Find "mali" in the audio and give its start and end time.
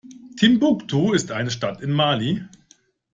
1.91-2.43